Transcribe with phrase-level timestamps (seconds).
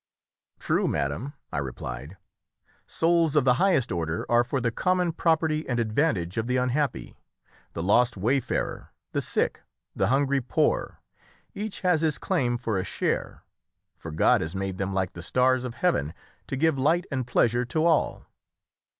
[0.57, 2.17] "True, madam," I replied;
[2.87, 7.13] "souls of the highest order are for the common property and advantage of the unhappy
[7.73, 9.61] the lost wayfarer, the sick,
[9.95, 11.03] the hungry poor
[11.53, 13.43] each has his claim for a share,
[13.95, 16.15] for God has made them like the stars of heaven
[16.47, 18.25] to give light and pleasure to all."